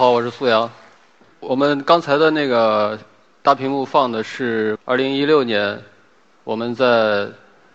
[0.00, 0.72] 好，我是苏阳。
[1.40, 2.98] 我们刚才的那个
[3.42, 5.78] 大屏幕放的是2016年
[6.42, 7.28] 我们在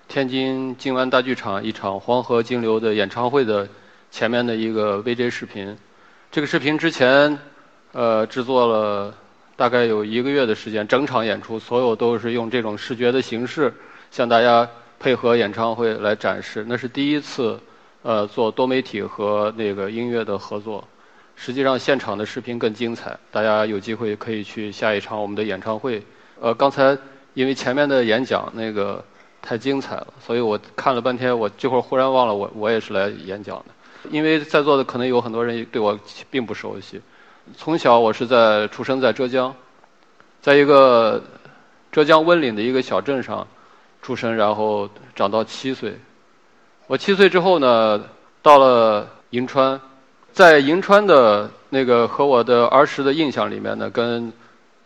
[0.08, 3.70] 天津静湾大剧场一场《黄河金流》的演唱会的
[4.10, 5.78] 前面的一个 VJ 视频。
[6.32, 7.38] 这个视频之前
[7.92, 9.14] 呃制作了
[9.56, 13.72] 大概有一个月的时间，整场演出所有都是用这种视觉的形式
[14.10, 14.68] 向大家
[15.00, 16.66] 配合演唱会来展示。
[16.68, 17.60] 那是第一次
[18.02, 20.84] 呃做多媒体和那个音乐的合作。
[21.36, 26.02] 实际上，现场的视频更精彩，大家有机会可以去下一场我们的演唱会。
[26.40, 26.98] 呃，刚才
[27.34, 29.04] 因为前面的演讲那个
[29.42, 33.66] 太精彩了，所以我看了半天，我这会儿忽然忘了我我也是来演讲的。
[34.10, 36.00] 因为在座的可能有很多人对我
[36.32, 37.02] 并不熟悉。
[37.58, 39.54] 从小我是在出生在浙江，
[40.42, 41.22] 在一个
[41.92, 43.46] 浙江温岭的一个小镇上
[44.02, 46.00] 出生，然后长到七岁。
[46.88, 48.02] 我七岁之后呢，
[48.42, 49.80] 到了银川。
[50.36, 54.34] 在银川的那个和我的儿时的印象里面呢，跟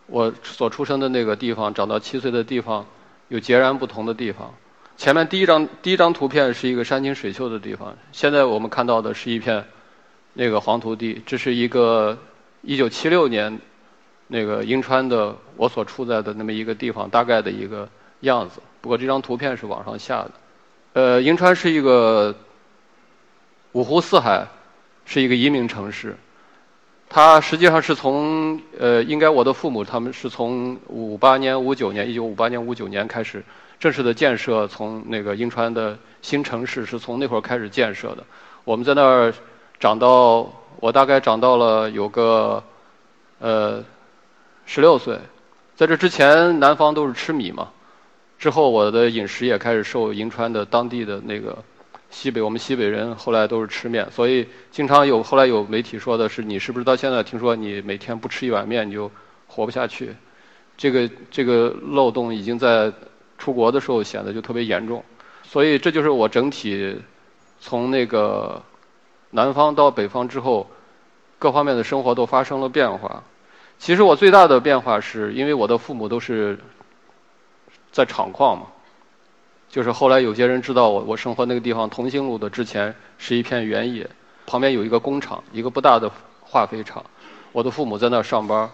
[0.06, 2.86] 我所出生的那个地方长到七岁的地方
[3.26, 4.54] 有截然不同的地方。
[4.96, 9.64] 前面第一张第一张图片是一个山清水秀的地方，现在我们看到的是一片
[10.34, 11.20] 那个黄土地。
[11.26, 12.16] 这是一个
[12.62, 13.58] 一九七六年
[14.28, 17.88] 那个银川的我所处在的那么一个地方大概的一个
[18.20, 18.60] 样子。
[18.80, 20.30] 不过这张图片是网上下的。
[20.92, 22.32] 呃，银川是一个
[23.72, 24.46] 五湖四海。
[25.12, 26.16] 是一个移民城市，
[27.08, 33.42] 它实际上是从呃，应该我的父母他们是从五八年、五九年，一九五八年、五九年开始
[33.80, 38.22] 正式的建设，从那个银川的新城市是从那会儿开始建设的。
[38.62, 39.34] 我们在那儿
[39.80, 40.48] 长到，
[40.78, 42.62] 我大概长到了有个
[43.40, 43.84] 呃
[44.64, 45.18] 十六岁，
[45.74, 47.70] 在这之前南方都是吃米嘛，
[48.38, 51.58] 之后我的饮食也开始受银川的当地的那个。
[52.10, 59.10] 西北，我们西北人后来都是吃面，所以经常有后来有媒体说的是，你是不是到现在听说你每天不吃一碗面你就
[59.46, 60.14] 活不下去？
[60.76, 62.92] 这个这个漏洞已经在
[63.38, 65.04] 出国的时候显得就特别严重，
[65.44, 67.00] 所以这就是我整体
[67.60, 68.60] 从那个
[69.30, 70.68] 南方到北方之后，
[71.38, 73.22] 各方面的生活都发生了变化。
[73.78, 76.58] 其实我最大的变化是因为我的父母都是
[77.92, 78.66] 在厂矿嘛。
[79.70, 84.08] 就是后来有些人知道我，我生活那个地方同兴路的之前是一片原野，
[84.44, 87.04] 旁边有一个工厂，一个不大的化肥厂。
[87.52, 88.68] 我的父母在那儿上班，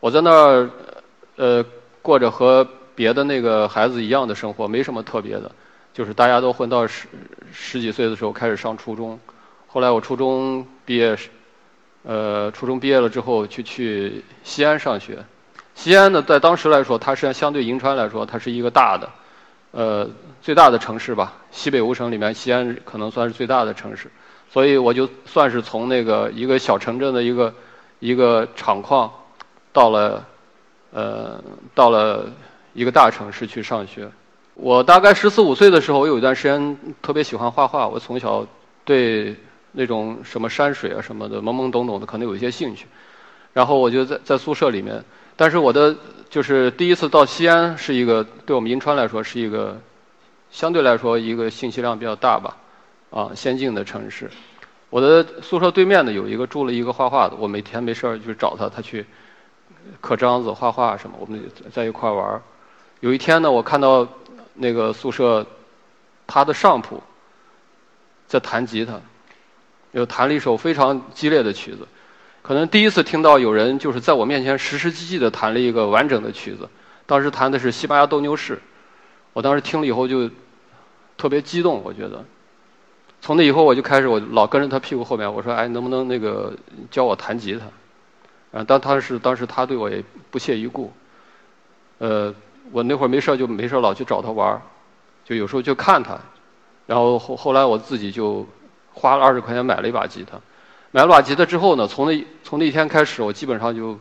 [0.00, 0.68] 我在那儿
[1.36, 1.64] 呃
[2.02, 2.66] 过着和
[2.96, 5.50] 别的那个孩子一样的生活，没什么特别的，
[5.92, 7.06] 就是大家都混到十
[7.52, 9.18] 十几岁的时候开始上初中。
[9.68, 11.16] 后来我初中毕业，
[12.02, 15.24] 呃初中毕业了之后去去西安上学。
[15.76, 19.08] 西安呢，在当时来说，它是相对银川来说，它是一个大的。
[19.74, 20.08] 呃，
[20.40, 24.08] 最大的城市吧，西北五省里面，西安可能算是最大的城市，
[24.48, 27.52] 所以我就算是从那个一个小城镇的一个
[27.98, 29.10] 一个厂矿，
[29.72, 30.24] 到了
[30.92, 31.42] 呃
[31.74, 32.30] 到了
[32.72, 34.08] 一个大城市去上学。
[34.54, 37.88] 我大概十四五岁的时候，我有一段时间特别喜欢画画。
[37.88, 38.46] 我从小
[38.84, 39.34] 对
[39.72, 42.86] 那种什么山水啊什么的，懵懵懂懂的，可能有一些兴趣。
[43.52, 45.02] 然后我就在在宿舍里面，
[45.36, 45.94] 但是我的
[46.30, 49.80] 就是第一次到西安，是一个对我们银川来说是一个
[50.50, 52.56] 相对来说一个信息量比较大吧，
[53.10, 54.30] 啊，先进的城市。
[54.90, 59.04] 我的宿舍对面呢有一个住了一个画画的，我每天没事儿就找他，他去
[60.00, 61.42] 刻章子、画画什么，我们
[61.72, 62.42] 在一块儿玩儿。
[63.00, 64.06] 有一天呢，我看到
[64.54, 65.44] 那个宿舍
[66.28, 67.02] 他的上铺
[68.28, 69.00] 在弹吉他，
[69.90, 71.86] 又弹了一首非常激烈的曲子。
[72.44, 76.68] 可能第一次听到有人就是在我面前实实际际的弹了一个完整的曲子，
[77.06, 78.60] 当时弹的是西班牙斗牛士，
[79.32, 80.28] 我当时听了以后就
[81.16, 82.22] 特别激动，我觉得，
[83.22, 86.52] 从那以后我就开始我老跟着他屁股后面，我说哎能不能那个
[86.90, 90.92] 教我弹吉他，啊当他是当时他对我也不屑一顾，
[91.96, 92.34] 呃
[92.72, 94.60] 我那会儿没事就没事老去找他玩
[95.24, 96.20] 就有时候就看他，
[96.84, 98.46] 然后后后来我自己就
[98.92, 100.38] 花了二十块钱买了一把吉他。
[100.94, 103.98] 买了把吉他之后呢，从那从那一天开始，我基本上就，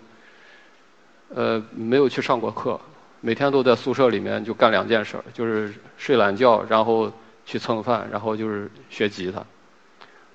[1.34, 2.80] 呃，没有去上过课，
[3.20, 7.12] 每天都在宿舍里面就干两件事儿，就是睡懒觉，然后
[7.48, 9.44] 去蹭饭，然后就是学吉他。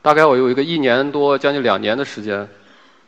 [0.03, 2.49] 大概我有一个一年多，将近两年的时间。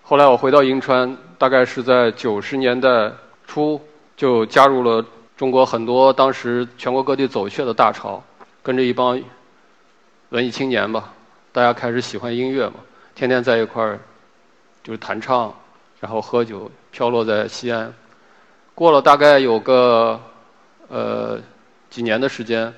[0.00, 3.10] 后来我回到银川，大概是在九十年代
[3.48, 3.80] 初，
[4.16, 5.04] 就加入了
[5.36, 8.22] 中国很多当时全国各地走穴的大潮，
[8.62, 9.20] 跟着一帮
[10.28, 11.12] 文艺青年吧，
[11.50, 12.74] 大家开始喜欢音乐嘛。
[13.20, 13.98] 天天在一块儿，
[14.82, 15.54] 就是弹唱，
[16.00, 17.92] 然后喝酒，飘落在西安。
[18.74, 20.18] 过了大概有个
[20.88, 21.38] 呃
[21.90, 22.72] 几年的时间，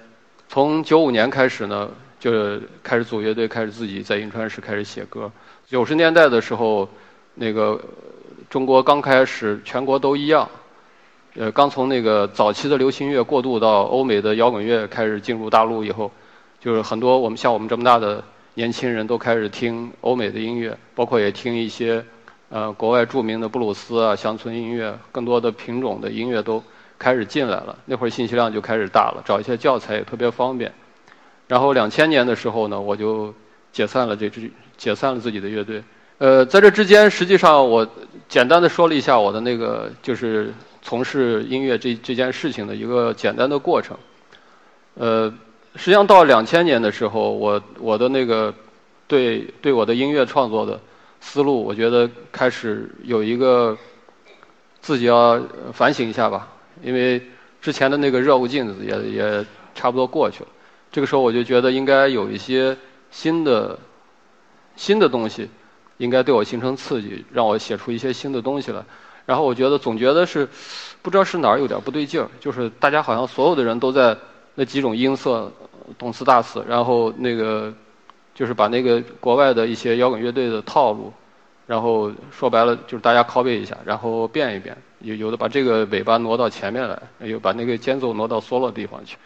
[0.49, 5.31] 从九五年开始呢，就开始组乐队，开始自己在银川市开始写歌。
[5.69, 6.89] 九十年代的时候，
[7.37, 7.81] 那个
[8.51, 10.51] 中国刚开始，全国都一样，
[11.37, 16.11] 呃，刚从那个早期的流行乐过渡到欧美的摇滚乐开始进入大陆以后，
[16.59, 18.25] 就是很多我们像我们这么大的。
[18.55, 22.05] 年轻人都开始听欧美的音乐，包括也听一些
[22.51, 26.63] 呃国外著名的布鲁斯啊、乡村音乐，更多的品种的音乐都
[26.99, 27.79] 开始进来了。
[27.87, 30.71] 那会儿信息量就开始大了，找一些教材也特别方便。
[31.49, 33.35] 然后两千年的时候呢，我就
[33.73, 35.83] 解散了这支，解散了自己的乐队。
[36.19, 37.89] 呃，在这之间，实际上我
[38.29, 40.53] 简单的说了一下我的那个就是
[40.83, 43.97] 从事音乐这这件事情的一个简单的过程。
[44.95, 45.33] 呃。
[45.75, 48.55] 实际上到两千年的时候，我我的那个
[49.07, 50.79] 对对我的音乐创作的
[51.21, 53.77] 思路，我觉得开始有一个
[54.81, 55.41] 自己要
[55.73, 56.47] 反省一下吧，
[56.83, 57.21] 因为
[57.63, 60.49] 之前的那个热乎劲子也也差不多过去了。
[60.91, 62.77] 这个时候我就觉得应该有一些
[63.11, 63.79] 新的
[64.77, 65.49] 新的东西，
[65.97, 68.85] 应该对我形成刺激，让我写出一些新的东西来。
[69.25, 70.47] 然后我觉得总觉得是
[71.01, 74.15] 不知道是哪儿有点不对劲儿，就是大家好像所有的人都在。
[74.55, 75.51] 那几种音色，
[75.99, 77.73] 动次大次，然后那个
[78.35, 81.13] 就是把那个国外的一些摇滚乐队的套路，
[81.67, 89.17] 然后说白了就是大家拷贝一下，然后变一变，有有的把这个尾巴挪到前面来，有把那个间奏挪到 solo 地方去，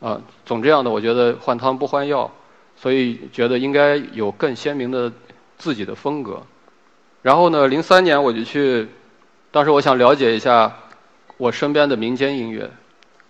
[0.00, 2.30] 啊，总这样的我觉得换汤不换药，
[2.76, 5.12] 所以觉得应该有更鲜明的
[5.58, 6.42] 自己的风格。
[7.22, 8.88] 然后呢，零三年我就去，
[9.50, 10.76] 当时我想了解一下
[11.36, 12.70] 我身边的民间音乐。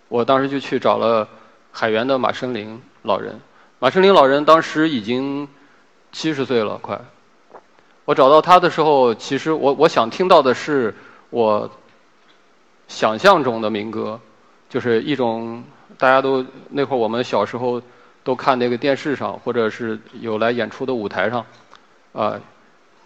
[0.08, 1.28] 我当时就去找了
[1.72, 3.38] 海员的马生林老人，
[3.78, 5.48] 马生林老人当时已经
[6.12, 6.98] 七十岁了，快。
[8.04, 10.94] 我找到他的时候，其实我我想听到的是
[11.30, 11.68] 我
[12.86, 14.18] 想象中的民歌，
[14.70, 15.62] 就是一种
[15.98, 17.82] 大家都那会儿我们小时候
[18.22, 21.44] 都看那个电视上，或者是有来演出的舞台上，
[22.12, 22.40] 啊，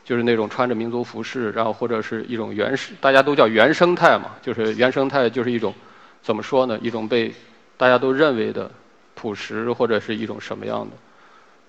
[0.04, 5.74] 就是那种穿着民族服饰，然后或者是一种原始，大家都叫原生态嘛，就是原生态就是一种。
[6.22, 6.78] 怎么说呢？
[6.82, 7.34] 一种被
[7.76, 8.70] 大家都认为的
[9.14, 10.96] 朴实，或者是一种什么样的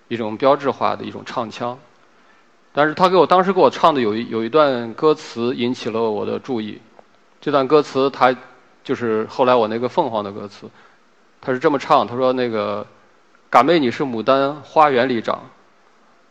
[0.07, 1.77] 一种标志化的一种唱腔。
[2.73, 6.79] 但是他给我当时给我唱的有一有一段歌词引起了我的注意。
[7.41, 8.35] 这段歌词他
[8.83, 10.69] 就是后来我那个凤凰的歌词，
[11.41, 12.85] 他是这么唱：他说那个
[13.49, 15.49] 嘎妹你是牡丹花园里长，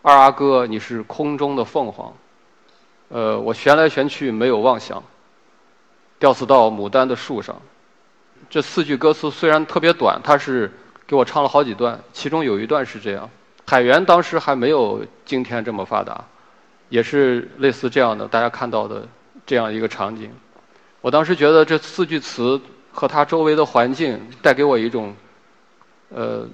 [0.02, 2.12] 二阿哥你是空中的凤凰。
[3.08, 5.02] 呃，我旋来旋去没有妄想，
[6.18, 7.60] 吊死到牡丹的树上。
[8.48, 10.72] 这四句歌词虽然特别短，他是
[11.06, 13.28] 给我唱了好几段，其中有一段是这样：
[13.66, 16.24] 海源当时还没有今天这么发达，
[16.88, 19.06] 也是类似这样的大家看到的
[19.46, 20.32] 这样一个场景。
[21.00, 22.60] 我当时觉得这四句词
[22.92, 25.14] 和他周围的环境带给我一种，
[26.08, 26.46] 呃，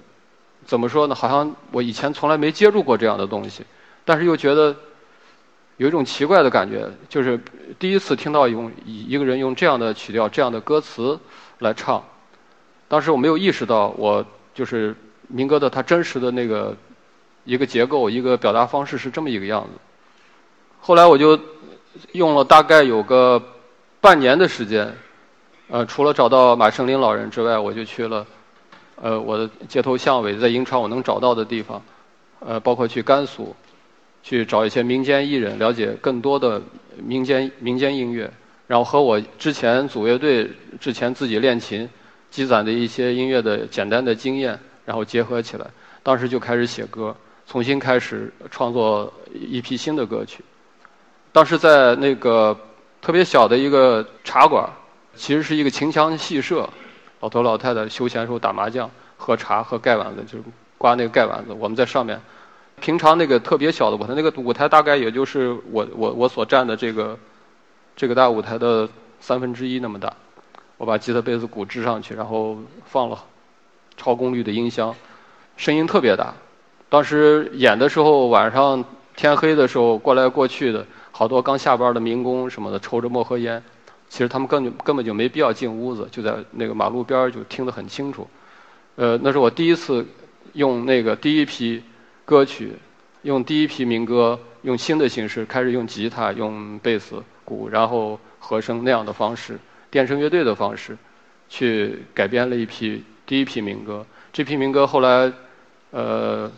[0.64, 1.14] 怎么说呢？
[1.14, 3.64] 好像我以前从来没接触过这样的东西，
[4.04, 4.76] 但是又觉得
[5.78, 7.40] 有一种奇怪的感觉，就是
[7.78, 11.18] 第一次听到用一个人用这样的曲调、这样的歌词。
[11.58, 12.02] 来唱，
[12.88, 14.94] 当时我没有意识到，我就是
[15.28, 16.76] 民歌的它真实的那个
[17.44, 19.70] 一个结构、一个表达方式是这么一个样子。
[20.80, 21.38] 后来我就
[22.12, 23.42] 用了大概有个
[24.00, 24.94] 半年的时间，
[25.68, 28.26] 呃，除了找到马胜林老人之外，我就去了
[29.00, 31.82] 呃我的街头巷尾，在银川我能找到的地方，
[32.40, 33.56] 呃，包括去甘肃，
[34.22, 36.60] 去找一些民间艺人，了解更多的
[36.96, 38.30] 民间民间音乐，
[38.66, 41.88] 然后和我之前组乐队之前自己练琴
[42.30, 45.66] 积攒的一些音乐的简单的经验，然后结合起来，
[46.02, 47.14] 当时就开始写歌，
[47.46, 50.44] 重新开始创作一批新的歌曲。
[51.32, 52.58] 当时在那个
[53.00, 54.68] 特别小的一个茶馆，
[55.14, 56.68] 其实是一个琴腔戏社，
[57.20, 60.44] 老头老太太休闲时候打麻将、喝茶、喝盖碗子，就是
[60.76, 61.52] 刮那个盖碗子。
[61.52, 62.20] 我们在上面，
[62.80, 67.16] 平常那个特别小的舞台，那个舞台大概也就是我我我所站的这个
[67.96, 68.88] 这个大舞台的
[69.18, 70.12] 三分之一那么大。
[70.76, 73.24] 我把吉他、贝斯、鼓支上去，然后放了
[73.96, 74.94] 超功率的音箱，
[75.56, 76.34] 声音特别大。
[76.90, 78.84] 当时演的时候，晚上
[79.16, 80.86] 天黑的时候，过来过去的。
[81.10, 83.62] 好多刚下班的民工什么的，抽着墨盒烟，
[84.10, 88.28] 其实他们根本根本就没必要进屋子，就在那个马路边就听得很清楚。
[88.96, 90.06] 呃，那是我第一次
[90.52, 91.82] 用那个第一批
[92.26, 92.74] 歌曲，
[93.26, 99.58] 用第一批民歌，用新的形式开始用吉他、用贝斯、鼓，然后和声那样的方式，
[99.90, 100.96] 电声乐队的方式，
[101.48, 104.06] 去改编了一批第一批民歌。
[104.32, 105.32] 这批民歌后来，
[105.90, 106.48] 呃，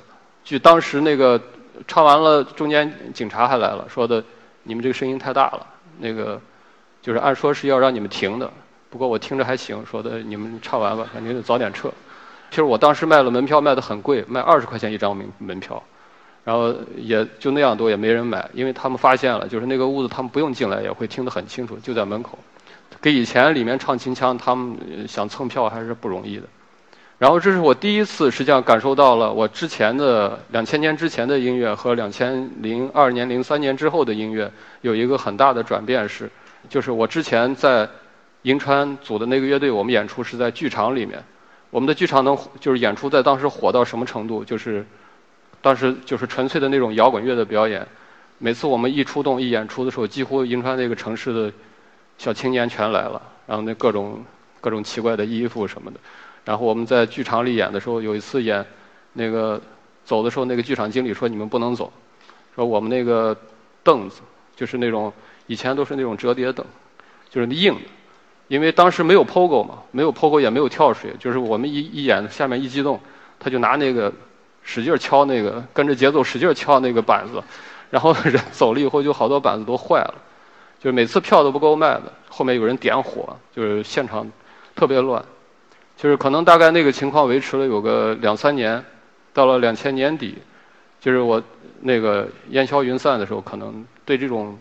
[0.44, 1.40] 据当时那个
[1.86, 4.22] 唱完了，中间警察还来了，说的。
[4.64, 5.66] 你们这个声音太大了，
[5.98, 6.38] 那个
[7.00, 8.52] 就是按说是要让你们停的，
[8.90, 11.90] 不过我听着还行，说的你们唱完吧，反正早点撤。
[12.50, 15.82] 其实我当时卖了门票卖的很贵，卖二十块钱一张门门票，
[16.48, 22.38] 然后也就那样多也没人买，因为他们发现了，就是那个屋子他们不用进来也会听得很清楚，就在门口。
[23.02, 24.74] 给以前里面唱秦腔，他们
[25.06, 26.44] 想蹭票还是不容易的。
[27.18, 34.50] 然后这是我第一次，实际上感受到了我之前的两千年之前的音乐和两千零二年、零三年之后的音乐
[34.80, 36.30] 有一个很大的转变是，
[36.70, 37.86] 就是我之前在
[38.44, 41.22] 银川组的那个乐队，我们演出是在剧场里面，
[41.68, 44.86] 我们的剧场能就是演出在当时火到什么程度，就是
[45.60, 47.86] 当时就是纯粹的那种摇滚乐的表演，
[48.38, 51.52] 每次我们一出动一演出的时候，几乎银川那个城市的
[52.16, 54.24] 小青年全来了，然后那各种
[54.60, 55.98] 各种奇怪的衣服什么的。
[56.44, 58.64] 然后我们在剧场里演的时候，有一次演，
[59.12, 59.60] 那个
[60.04, 61.92] 走的时候，那个剧场经理说：“你们不能走，
[62.54, 63.36] 说我们那个
[63.82, 64.22] 凳子
[64.56, 65.12] 就是那种
[65.46, 66.64] 以前都是那种折叠凳，
[67.28, 67.80] 就是硬的，
[68.46, 72.98] 因为当时没有 POGO 嘛，没有 POGO 也没有跳水，就是我们一一演下面一激动，
[73.38, 74.10] 他就拿那个
[74.68, 77.42] 使劲敲那个，跟着节奏使劲敲那个板子，
[77.88, 80.14] 然后人走了以后，就好多板子都坏了，
[80.78, 84.30] 就是每次票都不够卖的，后面有人点火，就是现场
[84.76, 85.24] 特别乱。”
[85.96, 88.84] 就是可能大概那个情况维持了有个两三年，
[89.32, 90.36] 到了两千年底，
[91.00, 91.42] 就是我
[91.80, 94.58] 那个烟消云散的时候，可能对这种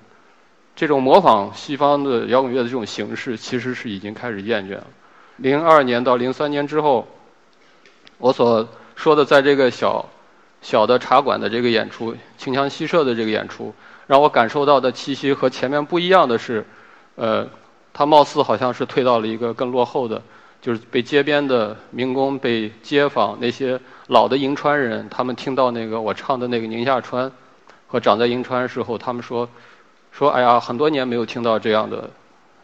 [0.73, 4.87] 这种模仿西方的摇滚乐的这种形式，其实是已经开始厌倦了。
[5.35, 7.07] 零二年到零三年之后，
[8.17, 10.09] 我所说的在这个小
[10.61, 13.73] 小的茶馆的这个演出，清腔西社的这个演出，
[14.07, 16.65] 让我感受到的气息和前面不一样的是，
[17.15, 17.47] 呃，
[17.93, 20.21] 它貌似好像是退到了一个更落后的。
[20.59, 27.29] 就是被街边的民工、被街坊那些老的银川人，他们听到那个我唱的那个《宁夏川》
[27.85, 29.47] 和长在银川时候，他们说
[30.11, 32.09] 说哎呀，很多年没有听到这样的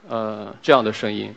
[0.10, 1.34] 呃这样的声音。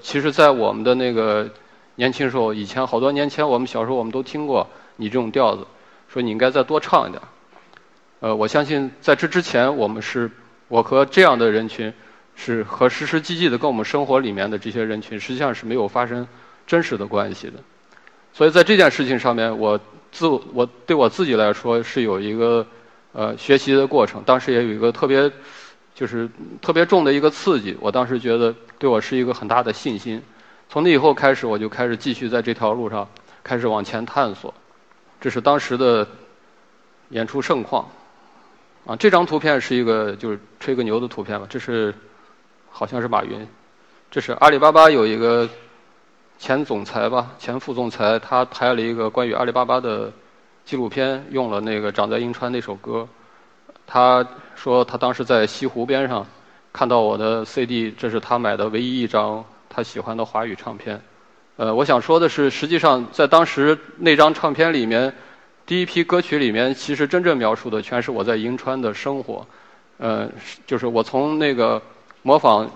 [0.00, 1.48] 其实，在我们的那个
[1.96, 5.66] 年轻时候，以前好多年前，我们小时候我们都听过你这种调子，
[6.08, 7.22] 说你应该再多唱一点。
[8.20, 10.30] 呃，我相信在这之前，我们是
[10.68, 11.92] 我和这样的人群。
[12.34, 16.26] 是和实实际际的跟我们生活里面的这些人群，实际上是没有发生
[16.66, 17.52] 真实的关系的。
[18.32, 19.78] 所以在这件事情上面，我
[20.10, 22.66] 自我对我自己来说是有一个
[23.12, 24.22] 呃学习的过程。
[24.24, 25.30] 当时也有一个特别
[25.94, 26.26] 就是
[26.62, 27.76] 特别重的一个刺激。
[27.80, 30.20] 我当时觉得对我是一个很大的信心。
[30.72, 33.06] 从那以后开始，我就开始继续在这条路上
[33.44, 34.54] 开始往前探索。
[35.20, 36.08] 这是当时的
[37.10, 37.86] 演出盛况
[38.86, 38.96] 啊。
[38.96, 41.46] 这张图片是一个就是吹个牛的图片吧。
[41.46, 41.94] 这是。
[42.74, 43.46] 好像是马云，
[44.10, 45.46] 这是阿里巴巴有一个
[46.38, 50.10] 前总裁吧，前副总裁，他拍了一个关于阿里巴巴的
[50.64, 53.06] 纪录片，用了那个《长在银川》那首歌。
[53.86, 54.26] 他
[54.56, 56.26] 说他当时在西湖边上
[56.72, 61.00] 看到我的 CD，这是他买的唯一一张他喜欢的华语唱片。
[61.56, 65.12] 呃，我想说的是，实际上在当时那张唱片里面，
[65.64, 69.46] 第一批歌曲里面，其实真正描述的全是我在银川的生活。
[69.98, 70.28] 呃，
[70.66, 71.80] 就是我从那个。
[72.24, 72.70] 模仿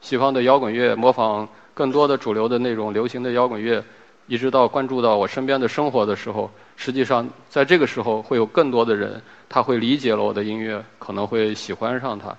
[0.00, 3.82] 西方的摇滚乐，模仿更多的主流的那种流行的摇滚乐，
[4.28, 12.32] 一直到关注到我身边的生活的时候，实际上在这个时候会有更多的人，他会理解了我的音乐，可能会喜欢上它。